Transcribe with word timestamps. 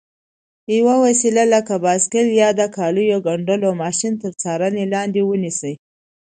یوه 0.77 0.95
وسیله 1.05 1.43
لکه 1.53 1.75
بایسکل 1.83 2.27
یا 2.41 2.49
د 2.59 2.61
کالیو 2.75 3.23
ګنډلو 3.27 3.69
ماشین 3.81 4.13
تر 4.23 4.31
څارنې 4.41 4.85
لاندې 4.93 5.21
ونیسئ. 5.25 5.73